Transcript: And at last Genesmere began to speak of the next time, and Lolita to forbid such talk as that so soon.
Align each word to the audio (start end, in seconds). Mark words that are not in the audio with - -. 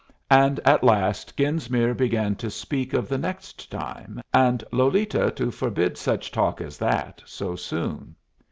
And 0.31 0.59
at 0.65 0.83
last 0.83 1.37
Genesmere 1.37 1.93
began 1.95 2.33
to 2.37 2.49
speak 2.49 2.93
of 2.93 3.07
the 3.07 3.19
next 3.19 3.69
time, 3.69 4.19
and 4.33 4.63
Lolita 4.71 5.29
to 5.35 5.51
forbid 5.51 5.95
such 5.95 6.31
talk 6.31 6.59
as 6.59 6.79
that 6.79 7.21
so 7.23 7.55
soon. 7.55 8.15